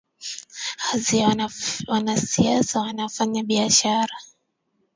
[0.91, 1.27] azi ya
[1.91, 4.15] wanasiasa wafanya biashara